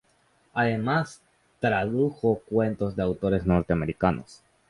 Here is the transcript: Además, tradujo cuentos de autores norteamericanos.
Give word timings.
Además, 0.55 1.21
tradujo 1.59 2.41
cuentos 2.49 2.95
de 2.95 3.03
autores 3.03 3.45
norteamericanos. 3.45 4.41